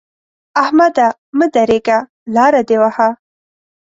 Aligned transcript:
احمده! 0.63 1.07
مه 1.37 1.47
درېږه؛ 1.55 1.97
لاره 2.35 2.61
دې 2.67 2.77
وهه. 2.81 3.09